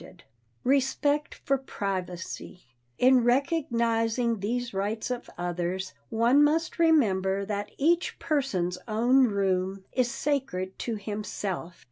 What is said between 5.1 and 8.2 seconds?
of others, one must remember that each